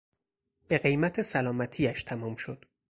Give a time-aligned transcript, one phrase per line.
[0.67, 2.65] به قیمت سلامتیاش تمام شد